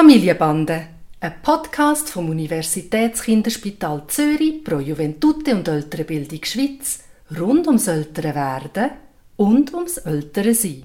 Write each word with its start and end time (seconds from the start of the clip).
Familienbande, 0.00 0.86
ein 1.18 1.42
Podcast 1.42 2.08
vom 2.10 2.30
Universitätskinderspital 2.30 4.04
Zürich 4.06 4.62
pro 4.62 4.78
Juventute 4.78 5.56
und 5.56 5.66
Ältere 5.66 6.04
Bildung 6.04 6.44
Schweiz 6.44 7.00
rund 7.36 7.66
ums 7.66 7.88
ältere 7.88 8.32
Werden 8.32 8.90
und 9.34 9.74
ums 9.74 9.96
ältere 9.96 10.54
Sein. 10.54 10.84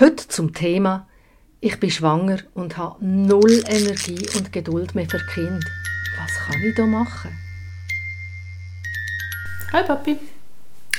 Heute 0.00 0.26
zum 0.28 0.54
Thema 0.54 1.06
Ich 1.60 1.78
bin 1.78 1.90
schwanger 1.90 2.38
und 2.54 2.78
habe 2.78 3.04
null 3.04 3.62
Energie 3.66 4.26
und 4.34 4.50
Geduld 4.50 4.94
mehr 4.94 5.10
für 5.10 5.20
Kind. 5.34 5.62
Was 6.16 6.34
kann 6.46 6.62
ich 6.62 6.74
da 6.74 6.86
machen? 6.86 7.38
Hi 9.74 9.82
Papi. 9.82 10.16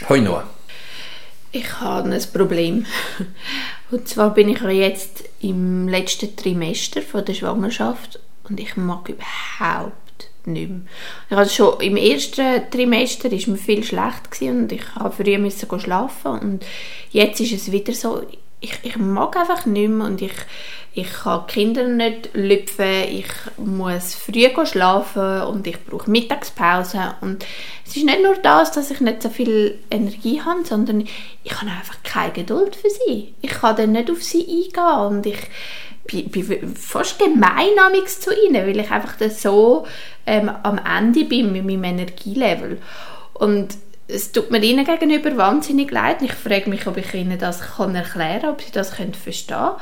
Hoi 0.08 0.22
Noah. 0.22 0.48
Ich 1.52 1.82
habe 1.82 2.12
ein 2.12 2.22
Problem. 2.32 2.86
Und 3.92 4.08
zwar 4.08 4.34
bin 4.34 4.50
ich 4.50 4.62
ja 4.62 4.70
jetzt 4.70 5.24
im 5.42 5.88
letzten 5.88 6.36
Trimester 6.36 7.02
von 7.02 7.24
der 7.24 7.34
Schwangerschaft 7.34 8.20
und 8.50 8.60
ich 8.60 8.76
mag 8.78 9.10
überhaupt 9.10 9.94
nicht 10.46 10.70
mehr. 10.70 11.38
Hatte 11.38 11.50
schon 11.50 11.80
im 11.82 11.98
ersten 11.98 12.70
Trimester 12.72 13.32
ist 13.32 13.48
mir 13.48 13.58
viel 13.58 13.84
schlecht 13.84 14.42
und 14.42 14.72
ich 14.72 14.96
habe 14.96 15.12
früher 15.12 15.38
müssen 15.38 15.80
schlafen 15.80 16.32
und 16.40 16.66
jetzt 17.12 17.40
ist 17.42 17.54
es 17.54 17.72
wieder 17.72 17.94
so, 17.94 18.24
ich, 18.60 18.74
ich 18.84 18.98
mag 18.98 19.38
einfach 19.38 19.66
nicht 19.66 19.90
mehr 19.90 20.08
und 20.08 20.22
ich, 20.22 20.34
ich 20.98 21.12
kann 21.12 21.46
Kinder 21.48 21.84
nicht 21.84 22.30
lüpfen, 22.34 23.04
ich 23.10 23.28
muss 23.58 24.16
früh 24.16 24.48
schlafen 24.66 25.42
und 25.42 25.68
ich 25.68 25.84
brauche 25.84 26.10
Mittagspause 26.10 27.16
und 27.20 27.46
es 27.86 27.98
ist 27.98 28.06
nicht 28.06 28.24
nur 28.24 28.36
das, 28.36 28.72
dass 28.72 28.92
ich 28.92 29.02
nicht 29.02 29.22
so 29.22 29.30
viel 29.30 29.78
Energie 29.92 30.42
habe, 30.42 30.64
sondern 30.64 31.02
ich 31.44 31.54
habe 31.54 31.70
einfach 31.70 31.98
keine 32.04 32.32
Geduld 32.32 32.78
für 32.78 32.90
sie. 32.90 33.34
Ich 33.42 33.50
kann 33.50 33.76
dann 33.76 33.92
nicht 33.92 34.10
auf 34.10 34.24
sie 34.24 34.40
eingehen 34.40 35.18
und 35.18 35.26
ich 35.26 35.40
bin, 36.06 36.30
bin 36.30 36.76
fast 36.78 37.20
gemein 37.20 37.76
zu 38.08 38.32
ihnen, 38.48 38.66
weil 38.66 38.80
ich 38.80 38.90
einfach 38.90 39.16
so 39.32 39.86
ähm, 40.26 40.50
am 40.64 40.80
Ende 40.80 41.26
bin 41.26 41.52
mit 41.52 41.66
meinem 41.66 41.84
Energielevel 41.84 42.82
und 43.34 43.76
es 44.08 44.32
tut 44.32 44.50
mir 44.50 44.64
ihnen 44.64 44.86
gegenüber 44.86 45.36
wahnsinnig 45.36 45.92
leid. 45.92 46.22
Ich 46.22 46.34
frage 46.34 46.70
mich, 46.70 46.88
ob 46.88 46.96
ich 46.96 47.14
ihnen 47.14 47.40
das 47.40 47.60
kann 47.76 47.96
erklären 47.96 48.42
kann, 48.42 48.50
ob 48.52 48.62
sie 48.62 48.72
das 48.72 48.96
können 48.96 49.14
verstehen 49.14 49.58
können. 49.58 49.76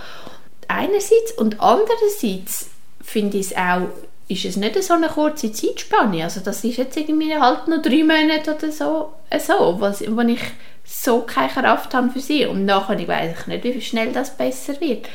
Einerseits 0.74 1.34
und 1.38 1.62
andererseits 1.62 2.72
finde 3.00 3.38
ich 3.38 3.52
es 3.52 3.56
auch, 3.56 3.90
ist 4.28 4.46
es 4.46 4.56
nicht 4.56 4.82
so 4.82 4.96
eine 4.96 5.08
kurze 5.08 5.52
Zeitspanne. 5.52 6.24
Also 6.24 6.40
das 6.40 6.64
ist 6.64 6.78
jetzt 6.78 6.98
irgendwie 6.98 7.36
halt 7.36 7.68
noch 7.68 7.84
drei 7.84 8.04
Monate 8.04 8.56
oder 8.56 8.72
so, 8.72 9.14
äh, 9.30 9.40
so 9.40 9.80
was, 9.80 10.02
wo 10.08 10.22
ich 10.22 10.42
so 10.84 11.22
keine 11.22 11.50
Kraft 11.50 11.94
habe 11.94 12.10
für 12.10 12.20
sie. 12.20 12.48
Und 12.48 12.66
nachher 12.66 13.08
weiß 13.08 13.36
ich 13.40 13.48
nicht, 13.48 13.64
wie 13.64 13.82
schnell 13.82 14.12
das 14.14 14.36
besser 14.36 14.82
wird. 14.82 15.08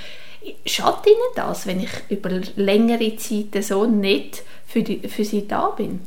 Schadet 0.65 1.07
ihnen 1.07 1.35
das, 1.35 1.67
wenn 1.67 1.81
ich 1.81 1.91
über 2.09 2.31
längere 2.55 3.17
Zeit 3.17 3.65
so 3.65 3.85
nicht 3.85 4.45
für, 4.65 4.85
die, 4.85 5.09
für 5.09 5.25
sie 5.25 5.49
da 5.49 5.71
bin? 5.71 5.99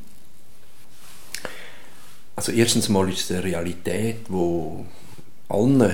Also 2.37 2.53
erstens 2.53 2.87
mal 2.87 3.09
ist 3.09 3.29
es 3.29 3.31
eine 3.31 3.43
Realität, 3.43 4.19
wo 4.29 4.85
allen 5.49 5.93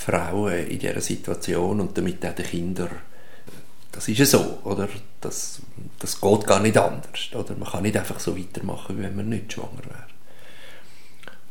Frauen 0.00 0.66
in 0.66 0.78
dieser 0.78 1.00
Situation 1.02 1.78
und 1.78 1.96
damit 1.96 2.24
auch 2.24 2.34
den 2.34 2.46
Kindern, 2.46 2.88
das 3.92 4.08
ist 4.08 4.18
ja 4.18 4.24
so, 4.24 4.60
oder? 4.64 4.88
Das, 5.20 5.60
das 5.98 6.18
geht 6.18 6.46
gar 6.46 6.60
nicht 6.60 6.78
anders, 6.78 7.28
oder? 7.34 7.54
Man 7.54 7.68
kann 7.68 7.82
nicht 7.82 7.98
einfach 7.98 8.18
so 8.18 8.38
weitermachen, 8.38 8.96
wie 8.96 9.02
wenn 9.02 9.16
man 9.16 9.28
nicht 9.28 9.52
schwanger 9.52 9.84
wäre. 9.84 10.06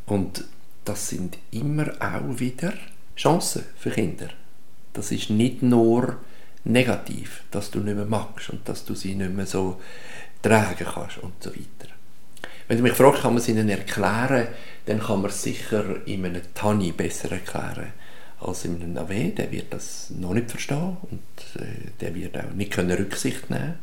Und 0.07 0.45
das 0.83 1.09
sind 1.09 1.37
immer 1.51 1.91
auch 1.99 2.39
wieder 2.39 2.73
Chancen 3.15 3.65
für 3.77 3.91
Kinder. 3.91 4.29
Das 4.93 5.11
ist 5.11 5.29
nicht 5.29 5.61
nur 5.61 6.17
negativ, 6.63 7.43
dass 7.51 7.69
du 7.69 7.81
nicht 7.81 7.97
mehr 7.97 8.05
magst 8.05 8.49
und 8.49 8.67
dass 8.67 8.83
du 8.83 8.95
sie 8.95 9.13
nicht 9.13 9.31
mehr 9.31 9.45
so 9.45 9.79
tragen 10.41 10.87
kannst 10.91 11.19
und 11.19 11.43
so 11.43 11.51
weiter. 11.51 11.93
Wenn 12.67 12.77
du 12.77 12.83
mich 12.83 12.93
fragst, 12.93 13.21
kann 13.21 13.33
man 13.33 13.41
es 13.43 13.47
ihnen 13.47 13.69
erklären, 13.69 14.47
dann 14.87 14.99
kann 14.99 15.21
man 15.21 15.29
es 15.29 15.43
sicher 15.43 16.07
in 16.07 16.25
einem 16.25 16.41
Tani 16.55 16.91
besser 16.93 17.31
erklären 17.31 17.93
als 18.39 18.65
in 18.65 18.75
einem 18.75 18.93
Nave. 18.93 19.31
Der 19.31 19.51
wird 19.51 19.73
das 19.73 20.09
noch 20.11 20.33
nicht 20.33 20.49
verstehen 20.49 20.97
und 21.09 21.61
äh, 21.61 21.91
der 21.99 22.15
wird 22.15 22.37
auch 22.37 22.51
nicht 22.51 22.71
können 22.71 22.91
Rücksicht 22.91 23.49
nehmen 23.49 23.75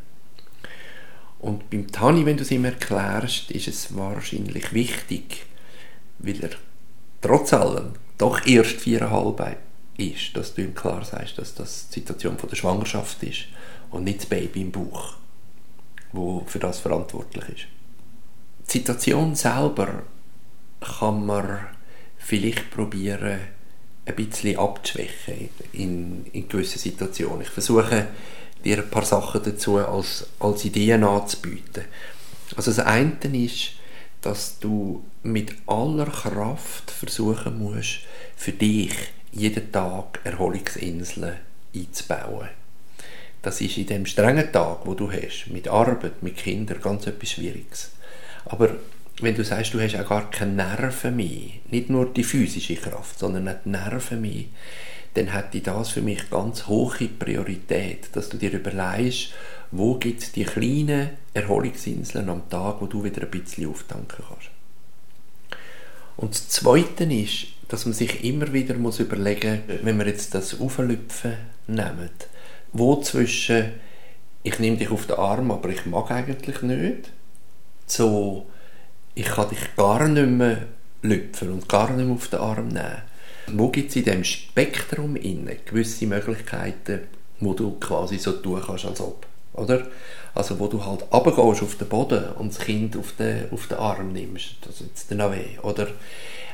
Und 1.38 1.70
beim 1.70 1.90
Tani, 1.90 2.24
wenn 2.24 2.36
du 2.36 2.42
es 2.42 2.50
ihm 2.50 2.64
erklärst, 2.64 3.50
ist 3.50 3.68
es 3.68 3.96
wahrscheinlich 3.96 4.72
wichtig, 4.72 5.46
weil 6.18 6.42
er 6.42 6.50
trotz 7.20 7.52
allem 7.52 7.92
doch 8.18 8.46
erst 8.46 8.80
viereinhalb 8.80 9.58
ist, 9.98 10.36
dass 10.36 10.54
du 10.54 10.62
ihm 10.62 10.74
klar 10.74 11.04
sagst, 11.04 11.38
dass 11.38 11.54
das 11.54 11.88
die 11.88 12.00
Situation 12.00 12.38
von 12.38 12.48
der 12.48 12.56
Schwangerschaft 12.56 13.22
ist 13.22 13.46
und 13.90 14.04
nicht 14.04 14.20
das 14.20 14.26
Baby 14.26 14.62
im 14.62 14.72
Bauch, 14.72 15.14
wo 16.12 16.44
für 16.46 16.58
das 16.58 16.80
verantwortlich 16.80 17.48
ist. 17.48 17.66
Die 18.68 18.78
Situation 18.78 19.34
selber 19.34 20.02
kann 20.80 21.24
man 21.24 21.66
vielleicht 22.18 22.70
probieren, 22.70 23.38
ein 24.06 24.14
bisschen 24.14 24.58
abzuschwächen 24.58 25.50
in, 25.72 26.26
in 26.32 26.48
gewissen 26.48 26.78
Situationen. 26.78 27.42
Ich 27.42 27.50
versuche, 27.50 28.06
dir 28.64 28.78
ein 28.78 28.90
paar 28.90 29.04
Sachen 29.04 29.42
dazu 29.44 29.78
als, 29.78 30.26
als 30.38 30.64
Ideen 30.64 31.04
anzubieten. 31.04 31.84
Also 32.56 32.70
das 32.70 32.86
eine 32.86 33.16
ist, 33.32 33.72
dass 34.22 34.58
du 34.58 35.04
mit 35.22 35.54
aller 35.66 36.06
Kraft 36.06 36.90
versuchen 36.90 37.58
musst, 37.58 38.00
für 38.36 38.52
dich 38.52 38.92
jeden 39.32 39.70
Tag 39.72 40.20
Erholungsinseln 40.24 41.36
einzubauen. 41.74 42.48
Das 43.42 43.60
ist 43.60 43.76
in 43.76 43.86
dem 43.86 44.06
strengen 44.06 44.50
Tag, 44.50 44.80
wo 44.84 44.94
du 44.94 45.10
hast, 45.10 45.46
mit 45.48 45.68
Arbeit, 45.68 46.22
mit 46.22 46.36
Kindern, 46.36 46.80
ganz 46.80 47.06
etwas 47.06 47.30
Schwieriges. 47.30 47.90
Aber 48.44 48.76
wenn 49.20 49.34
du 49.34 49.44
sagst, 49.44 49.72
du 49.72 49.80
hast 49.80 49.96
auch 49.96 50.08
gar 50.08 50.30
keine 50.30 50.52
Nerven 50.52 51.16
mehr, 51.16 51.50
nicht 51.70 51.90
nur 51.90 52.06
die 52.06 52.24
physische 52.24 52.76
Kraft, 52.76 53.18
sondern 53.18 53.48
auch 53.48 53.56
die 53.64 53.70
Nerven 53.70 54.20
mehr, 54.20 54.44
dann 55.14 55.32
hätte 55.32 55.60
das 55.60 55.90
für 55.90 56.02
mich 56.02 56.28
ganz 56.28 56.66
hohe 56.66 57.08
Priorität, 57.08 58.08
dass 58.12 58.28
du 58.28 58.36
dir 58.36 58.52
überlegst, 58.52 59.32
wo 59.70 59.94
gibt 59.94 60.22
es 60.22 60.32
die 60.32 60.44
kleinen 60.44 61.10
Erholungsinseln 61.32 62.28
am 62.28 62.48
Tag, 62.50 62.80
wo 62.80 62.86
du 62.86 63.02
wieder 63.02 63.22
ein 63.22 63.30
bisschen 63.30 63.70
auftanken 63.70 64.24
kannst. 64.28 64.50
Und 66.18 66.34
das 66.34 66.48
Zweite 66.48 67.04
ist, 67.04 67.46
dass 67.68 67.86
man 67.86 67.94
sich 67.94 68.24
immer 68.24 68.52
wieder 68.52 68.74
muss 68.74 69.00
überlegen 69.00 69.62
muss, 69.66 69.78
wenn 69.82 69.98
wir 69.98 70.06
jetzt 70.06 70.34
das 70.34 70.60
Auflüpfen 70.60 71.34
nehmen, 71.66 72.10
wo 72.72 73.00
zwischen 73.00 73.72
ich 74.46 74.60
nehme 74.60 74.76
dich 74.76 74.90
auf 74.90 75.06
den 75.06 75.16
Arm, 75.16 75.50
aber 75.50 75.70
ich 75.70 75.86
mag 75.86 76.08
eigentlich 76.12 76.62
nicht, 76.62 77.10
so, 77.84 78.46
ich 79.16 79.26
kann 79.26 79.48
dich 79.48 79.74
gar 79.76 80.06
nicht 80.06 80.28
mehr 80.28 80.66
lüpfen 81.02 81.50
und 81.50 81.68
gar 81.68 81.90
nicht 81.90 82.06
mehr 82.06 82.14
auf 82.14 82.28
den 82.28 82.38
Arm 82.38 82.68
nehmen. 82.68 83.02
Wo 83.48 83.68
gibt 83.70 83.90
es 83.90 83.96
in 83.96 84.04
diesem 84.04 84.24
Spektrum 84.24 85.14
gewisse 85.14 86.06
Möglichkeiten, 86.06 87.00
wo 87.40 87.54
du 87.54 87.72
quasi 87.80 88.18
so 88.18 88.32
tun 88.32 88.62
kannst, 88.64 88.84
als 88.84 89.00
ob, 89.00 89.26
oder? 89.54 89.86
Also 90.34 90.58
wo 90.58 90.66
du 90.66 90.84
halt 90.84 91.04
runtergehst 91.10 91.62
auf 91.62 91.76
den 91.76 91.88
Boden 91.88 92.24
und 92.38 92.52
das 92.52 92.58
Kind 92.58 92.96
auf 92.96 93.12
den, 93.18 93.50
auf 93.50 93.66
den 93.68 93.78
Arm 93.78 94.12
nimmst, 94.12 94.56
das 94.62 94.80
ist 94.80 94.86
jetzt 94.86 95.10
der 95.10 95.32
weh, 95.32 95.58
oder? 95.62 95.88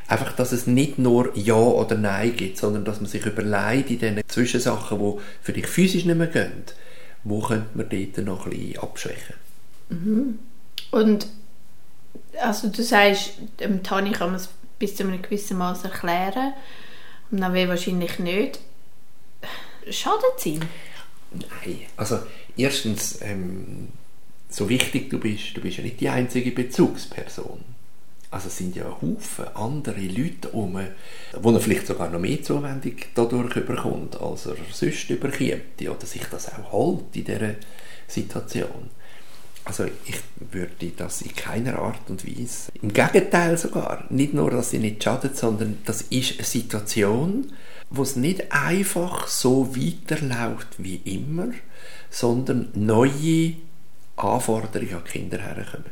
Einfach, 0.06 0.32
dass 0.32 0.52
es 0.52 0.66
nicht 0.66 0.98
nur 0.98 1.36
Ja 1.36 1.54
oder 1.54 1.96
Nein 1.96 2.36
gibt, 2.36 2.58
sondern 2.58 2.84
dass 2.84 3.00
man 3.00 3.10
sich 3.10 3.24
überlegt 3.26 3.90
in 3.90 3.98
diesen 3.98 4.20
Zwischensachen, 4.28 4.98
die 4.98 5.20
für 5.40 5.52
dich 5.52 5.66
physisch 5.66 6.04
nicht 6.04 6.18
mehr 6.18 6.26
gehen, 6.28 6.62
wo 7.24 7.40
könnte 7.40 7.66
man 7.74 7.88
dort 7.88 8.26
noch 8.26 8.46
ein 8.46 8.50
bisschen 8.50 8.78
abschwächen. 8.78 9.34
Mhm. 9.88 10.38
Und 10.90 11.26
also 12.40 12.68
du 12.68 12.82
sagst, 12.82 13.34
dem 13.60 13.82
Tani 13.82 14.12
kann 14.12 14.28
man 14.28 14.36
es 14.36 14.48
bis 14.78 14.96
zu 14.96 15.04
einem 15.04 15.22
gewissen 15.22 15.58
Maß 15.58 15.84
erklären, 15.84 16.54
und 17.30 17.38
Nave 17.38 17.68
wahrscheinlich 17.68 18.18
nicht. 18.18 18.60
Schadet 19.90 20.24
es 20.36 20.46
ihm? 20.46 20.60
Nein, 21.32 21.80
also 21.96 22.18
erstens, 22.56 23.20
ähm, 23.22 23.88
so 24.50 24.68
wichtig 24.68 25.08
du 25.10 25.18
bist, 25.18 25.56
du 25.56 25.60
bist 25.60 25.78
ja 25.78 25.82
nicht 25.82 26.00
die 26.00 26.10
einzige 26.10 26.50
Bezugsperson. 26.52 27.64
Also 28.30 28.48
es 28.48 28.56
sind 28.56 28.76
ja 28.76 28.84
Haufen 28.84 29.46
andere 29.54 30.00
Leute 30.00 30.48
herum, 30.48 30.78
wo 31.40 31.50
er 31.50 31.60
vielleicht 31.60 31.86
sogar 31.86 32.08
noch 32.08 32.18
mehr 32.18 32.42
Zuwendung 32.42 32.96
dadurch 33.14 33.56
überkommt, 33.56 34.20
als 34.20 34.46
er 34.46 34.56
sonst 34.70 35.10
überkommt, 35.10 35.80
oder 35.80 36.06
sich 36.06 36.22
das 36.30 36.50
auch 36.52 36.72
hält 36.72 37.16
in 37.16 37.24
dieser 37.24 37.54
Situation. 38.08 38.90
Also 39.64 39.84
ich 39.84 40.16
würde 40.50 40.90
das 40.96 41.22
in 41.22 41.34
keiner 41.34 41.78
Art 41.78 42.08
und 42.08 42.26
Weise. 42.26 42.72
Im 42.80 42.92
Gegenteil 42.92 43.56
sogar. 43.56 44.04
Nicht 44.10 44.34
nur, 44.34 44.50
dass 44.50 44.70
sie 44.70 44.78
nicht 44.78 45.02
schadet, 45.02 45.36
sondern 45.36 45.78
das 45.84 46.02
ist 46.02 46.38
eine 46.38 46.46
Situation, 46.46 47.52
wo 47.88 48.02
es 48.02 48.16
nicht 48.16 48.50
einfach 48.50 49.28
so 49.28 49.76
weiterläuft 49.76 50.68
wie 50.78 50.96
immer, 51.04 51.48
sondern 52.10 52.70
neue 52.74 53.54
Anforderungen 54.16 54.94
an 54.94 55.04
Kinder 55.04 55.38
herkommen. 55.38 55.90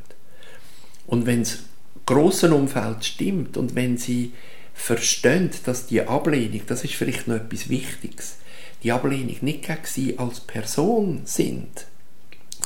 Und 1.06 1.26
wenn 1.26 1.42
es 1.42 1.60
grossen 2.06 2.52
Umfeld 2.52 3.04
stimmt 3.04 3.56
und 3.56 3.74
wenn 3.74 3.98
sie 3.98 4.32
verstehen, 4.74 5.50
dass 5.64 5.86
die 5.86 6.02
Ablehnung, 6.02 6.62
das 6.66 6.84
ist 6.84 6.94
vielleicht 6.94 7.28
noch 7.28 7.36
etwas 7.36 7.68
Wichtiges, 7.68 8.36
die 8.82 8.92
Ablehnung 8.92 9.36
nicht 9.42 9.62
gegen 9.62 9.84
sie 9.84 10.18
als 10.18 10.40
Person 10.40 11.22
sind, 11.24 11.86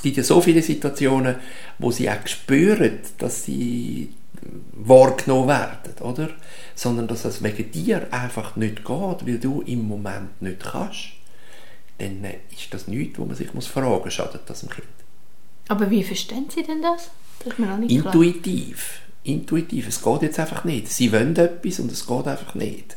gibt 0.04 0.18
ja 0.18 0.22
so 0.22 0.40
viele 0.40 0.62
Situationen, 0.62 1.36
wo 1.78 1.90
sie 1.90 2.08
auch 2.08 2.26
spüren, 2.26 3.00
dass 3.18 3.44
sie 3.44 4.10
wahrgenommen 4.72 5.48
werden, 5.48 5.94
oder? 6.00 6.30
Sondern 6.74 7.08
dass 7.08 7.24
es 7.24 7.42
wegen 7.42 7.70
dir 7.72 8.06
einfach 8.12 8.54
nicht 8.56 8.84
geht, 8.84 9.26
weil 9.26 9.38
du 9.38 9.62
im 9.62 9.88
Moment 9.88 10.40
nicht 10.42 10.62
kannst. 10.62 11.14
Dann 11.98 12.24
ist 12.50 12.72
das 12.72 12.86
nichts, 12.86 13.18
wo 13.18 13.24
man 13.24 13.34
sich 13.34 13.54
muss 13.54 13.66
fragen 13.66 14.04
muss, 14.04 14.12
schadet 14.12 14.42
das 14.46 14.60
dem 14.60 14.70
Kind. 14.70 14.86
Aber 15.68 15.90
wie 15.90 16.04
verstehen 16.04 16.46
Sie 16.54 16.62
denn 16.62 16.82
das? 16.82 17.10
das 17.44 17.54
Intuitiv. 17.88 19.00
Klar. 19.22 19.34
Intuitiv. 19.36 19.88
Es 19.88 20.02
geht 20.02 20.22
jetzt 20.22 20.38
einfach 20.38 20.64
nicht. 20.64 20.88
Sie 20.88 21.12
wollen 21.12 21.34
etwas 21.36 21.80
und 21.80 21.90
es 21.90 22.06
geht 22.06 22.26
einfach 22.26 22.54
nicht. 22.54 22.96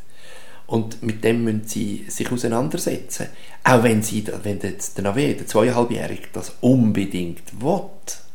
Und 0.68 1.02
mit 1.02 1.24
dem 1.24 1.46
müssen 1.46 1.66
sie 1.66 2.06
sich 2.10 2.30
auseinandersetzen. 2.30 3.28
Auch 3.64 3.84
wenn, 3.84 4.04
sie, 4.04 4.26
wenn 4.44 4.60
der 4.60 4.74
Nave, 5.02 5.34
der 5.34 5.48
Zweieinhalbjährige, 5.48 6.28
das 6.34 6.54
unbedingt 6.62 7.62
will, 7.62 7.90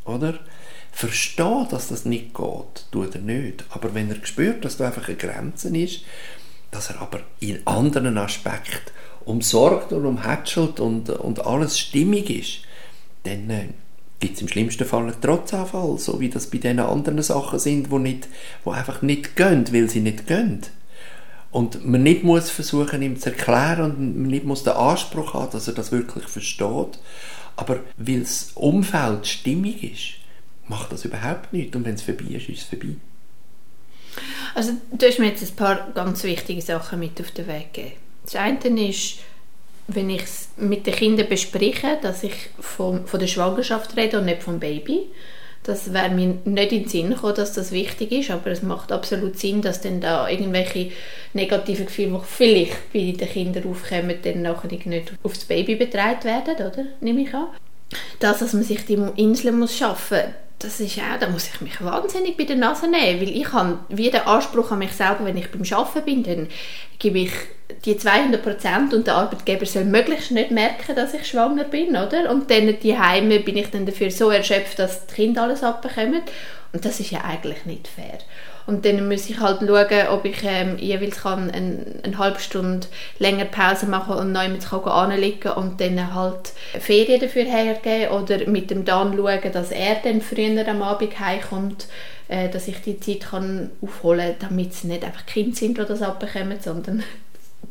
oder? 0.07 0.39
Verstehe, 0.91 1.67
dass 1.71 1.89
das 1.89 2.05
nicht 2.05 2.35
geht, 2.35 2.87
tut 2.91 3.15
er 3.15 3.21
nicht. 3.21 3.65
Aber 3.71 3.95
wenn 3.95 4.11
er 4.11 4.25
spürt, 4.25 4.65
dass 4.65 4.77
da 4.77 4.87
einfach 4.87 5.09
eine 5.09 5.17
Grenze 5.17 5.75
ist, 5.77 6.05
dass 6.71 6.91
er 6.91 7.01
aber 7.01 7.21
in 7.41 7.67
anderen 7.67 8.19
Aspekten 8.19 8.93
umsorgt 9.25 9.93
und 9.93 10.05
umhätschelt 10.05 10.81
und, 10.81 11.11
und 11.11 11.47
alles 11.47 11.79
stimmig 11.79 12.29
ist, 12.31 12.59
dann 13.25 13.49
äh, 13.51 13.69
gibt 14.21 14.37
es 14.37 14.43
im 14.43 14.49
schlimmsten 14.49 14.85
Fall 14.85 15.05
einen 15.05 15.21
Trotzanfall, 15.21 15.99
so 15.99 16.21
wie 16.21 16.29
das 16.29 16.49
bei 16.49 16.59
den 16.59 16.81
anderen 16.81 17.23
Sachen 17.23 17.59
sind, 17.59 17.91
wo, 17.91 17.99
nicht, 17.99 18.29
wo 18.65 18.71
einfach 18.71 19.03
nicht 19.03 19.37
gehen, 19.37 19.65
weil 19.73 19.89
sie 19.89 20.01
nicht 20.01 20.27
gehen. 20.27 20.61
Und 21.53 21.87
man 21.87 22.03
nicht 22.03 22.25
muss 22.25 22.51
versuchen, 22.51 23.03
ihm 23.03 23.21
zu 23.21 23.31
erklären 23.31 23.93
und 23.93 24.19
man 24.19 24.31
nicht 24.31 24.45
muss 24.45 24.65
den 24.65 24.73
Anspruch 24.73 25.35
haben, 25.35 25.53
dass 25.53 25.69
er 25.69 25.75
das 25.75 25.93
wirklich 25.93 26.25
versteht. 26.25 26.99
Aber 27.57 27.81
weil 27.99 28.21
das 28.21 28.53
Umfeld 28.55 29.27
stimmig 29.27 29.85
ist, 29.85 30.23
macht 30.67 30.91
das 30.93 31.05
überhaupt 31.05 31.53
nichts. 31.53 31.77
Und 31.77 31.85
wenn 31.85 31.95
es 31.95 32.03
vorbei 32.03 32.25
ist, 32.31 32.49
ist 32.49 32.63
es 32.63 32.65
vorbei. 32.65 32.97
Also 34.55 34.73
du 34.91 35.07
hast 35.07 35.19
mir 35.19 35.29
jetzt 35.29 35.43
ein 35.43 35.57
paar 35.57 35.91
ganz 35.95 36.25
wichtige 36.25 36.63
Sachen 36.63 36.99
mit 36.99 37.21
auf 37.21 37.31
den 37.31 37.47
Weg 37.47 37.75
gegeben. 37.75 37.97
Das 38.25 38.37
eine 38.37 38.89
ist, 38.89 39.19
wenn 39.89 40.11
ich 40.11 40.23
es 40.23 40.49
mit 40.57 40.87
den 40.87 40.95
Kindern 40.95 41.29
bespreche, 41.29 41.99
dass 42.01 42.23
ich 42.23 42.51
vom, 42.61 43.07
von 43.07 43.21
der 43.21 43.27
Schwangerschaft 43.27 43.97
rede 43.97 44.19
und 44.19 44.27
nicht 44.27 44.43
vom 44.43 44.59
Baby. 44.59 45.07
Das 45.65 45.93
wäre 45.93 46.11
mir 46.11 46.39
nicht 46.45 46.73
in 46.73 46.83
den 46.83 46.89
Sinn 46.89 47.11
gekommen, 47.11 47.37
dass 47.37 47.53
das 47.53 47.71
wichtig 47.71 48.11
ist, 48.11 48.31
aber 48.33 48.51
es 48.51 48.63
macht 48.63 48.91
absolut 48.91 49.39
Sinn, 49.39 49.63
dass 49.63 49.81
dann 49.81 50.01
da 50.01 50.29
irgendwelche 50.29 50.91
negativen 51.35 51.87
Gefühle, 51.87 52.21
die 52.21 52.27
vielleicht 52.27 52.93
bei 52.93 53.13
den 53.13 53.29
Kindern 53.29 53.71
aufkommen, 53.71 54.17
dann 54.23 54.43
nachher 54.43 54.69
nicht 54.69 55.13
aufs 55.23 55.45
Baby 55.45 55.77
betreut 55.77 56.25
werden, 56.25 56.55
oder? 56.57 56.87
Nehme 57.01 57.23
ich 57.23 57.33
an. 57.33 57.47
Das, 58.19 58.41
dass 58.41 58.55
man 58.55 58.65
sich 58.65 58.85
die 58.87 58.99
Inseln 59.17 59.59
muss 59.59 59.77
schaffen 59.77 60.19
muss, 60.19 60.35
das 60.63 60.81
ist 60.81 60.99
auch, 60.99 61.19
da 61.19 61.29
muss 61.29 61.49
ich 61.53 61.61
mich 61.61 61.83
wahnsinnig 61.83 62.37
bei 62.37 62.45
der 62.45 62.57
Nase 62.57 62.89
nehmen, 62.89 63.21
weil 63.21 63.37
ich 63.37 63.53
habe 63.53 63.79
wie 63.89 64.11
den 64.11 64.21
Anspruch 64.23 64.71
an 64.71 64.79
mich 64.79 64.93
selber, 64.93 65.25
wenn 65.25 65.37
ich 65.37 65.51
beim 65.51 65.63
Arbeiten 65.77 66.05
bin, 66.05 66.23
dann 66.23 66.49
gebe 66.99 67.19
ich 67.19 67.33
die 67.85 67.97
200 67.97 68.43
Prozent 68.43 68.95
und 68.95 69.07
der 69.07 69.15
Arbeitgeber 69.15 69.67
soll 69.67 69.85
möglichst 69.85 70.31
nicht 70.31 70.51
merken, 70.51 70.95
dass 70.95 71.15
ich 71.15 71.27
schwanger 71.27 71.65
bin, 71.65 71.91
oder? 71.91 72.31
Und 72.31 72.51
dann 72.51 72.79
die 72.81 72.99
Heime 72.99 73.41
bin 73.41 73.57
ich 73.57 73.71
dann 73.71 73.87
dafür 73.87 74.11
so 74.11 74.31
erschöpft, 74.31 74.79
dass 74.79 75.07
die 75.07 75.15
Kinder 75.15 75.43
alles 75.43 75.63
abbekommen 75.63 76.23
und 76.73 76.85
das 76.85 77.01
ist 77.01 77.11
ja 77.11 77.23
eigentlich 77.23 77.67
nicht 77.67 77.87
fair. 77.87 78.19
Und 78.67 78.85
dann 78.85 79.09
muss 79.09 79.29
ich 79.29 79.41
halt 79.41 79.61
schauen, 79.61 80.09
ob 80.09 80.25
ich 80.25 80.39
ähm, 80.45 80.79
jeweils 80.79 81.23
kann 81.23 81.51
eine, 81.51 81.85
eine 82.03 82.19
halbe 82.19 82.41
Stunde 82.41 82.87
länger 83.19 83.45
Pause 83.45 83.87
machen 83.87 84.15
und 84.15 84.33
neu 84.33 84.49
mit 84.49 84.73
anliegen 84.73 85.53
und 85.53 85.81
dann 85.81 86.15
halt 86.15 86.53
Ferien 86.79 87.21
dafür 87.21 87.45
hergeben 87.45 88.13
oder 88.13 88.47
mit 88.47 88.71
dem 88.71 88.85
dann 88.85 89.17
schauen, 89.17 89.53
dass 89.53 89.73
er 89.73 89.97
dann 89.97 90.21
früher 90.21 90.67
am 90.69 90.83
Abend 90.83 91.19
heimkommt, 91.19 91.87
äh, 92.29 92.49
dass 92.49 92.69
ich 92.69 92.81
die 92.81 93.01
Zeit 93.01 93.31
kann 93.31 93.71
aufholen 93.83 94.37
kann, 94.39 94.49
damit 94.49 94.73
es 94.73 94.85
nicht 94.85 95.05
einfach 95.05 95.27
Kinder 95.27 95.57
sind, 95.57 95.77
die 95.77 95.85
das 95.85 96.01
abbekommen, 96.01 96.59
sondern 96.61 97.03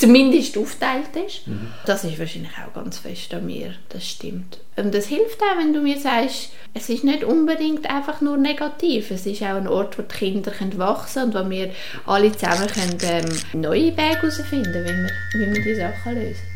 zumindest 0.02 0.58
aufteilt 0.58 1.16
ist. 1.26 1.48
Mhm. 1.48 1.68
Das 1.86 2.04
ist 2.04 2.20
wahrscheinlich 2.20 2.52
auch 2.52 2.74
ganz 2.74 2.98
fest 3.00 3.34
an 3.34 3.46
mir, 3.46 3.74
das 3.90 4.08
stimmt. 4.08 4.60
Und 4.76 4.94
das 4.94 5.06
hilft 5.06 5.42
auch, 5.42 5.58
wenn 5.58 5.74
du 5.74 5.82
mir 5.82 6.00
sagst, 6.00 6.50
es 6.74 6.90
ist 6.90 7.04
nicht 7.04 7.24
unbedingt 7.24 7.90
einfach 7.90 8.22
nur 8.22 8.38
negativ, 8.38 9.12
es 9.12 9.26
ist 9.26 9.44
auch 9.44 9.56
ein 9.56 9.68
Ort, 9.68 9.98
wo 9.98 10.02
die 10.02 10.16
Kinder 10.16 10.52
können 10.52 10.78
wachsen 10.78 11.32
können 11.32 11.36
und 11.36 11.46
wo 11.46 11.50
wir 11.50 11.72
alle 12.06 12.32
zusammen 12.32 12.68
können, 12.68 12.98
ähm, 13.04 13.62
neue 13.62 13.96
Wege 13.98 14.22
herausfinden 14.22 14.72
können, 14.72 15.08
wie 15.34 15.40
wir, 15.40 15.48
wie 15.48 15.56
wir 15.56 15.64
die 15.64 15.76
Sachen 15.76 16.16
lösen. 16.16 16.51